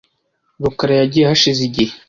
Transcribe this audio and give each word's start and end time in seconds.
rukara 0.63 0.93
yagiye 1.01 1.25
hashize 1.29 1.61
igihe. 1.69 1.93